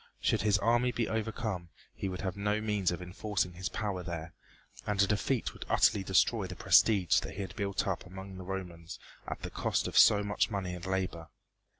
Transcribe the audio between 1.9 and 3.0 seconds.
he would have no means